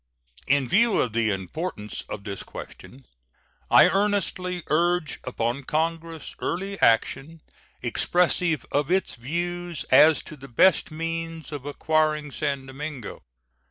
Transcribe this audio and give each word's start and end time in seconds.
In 0.47 0.67
view 0.67 0.99
of 0.99 1.13
the 1.13 1.29
importance 1.29 2.03
of 2.09 2.23
this 2.23 2.41
question, 2.41 3.05
I 3.69 3.87
earnestly 3.87 4.63
urge 4.65 5.19
upon 5.25 5.63
Congress 5.65 6.33
early 6.39 6.81
action 6.81 7.41
expressive 7.83 8.65
of 8.71 8.89
its 8.89 9.13
views 9.13 9.83
as 9.91 10.23
to 10.23 10.35
the 10.35 10.47
best 10.47 10.89
means 10.89 11.51
of 11.51 11.67
acquiring 11.67 12.31
San 12.31 12.65
Domingo. 12.65 13.21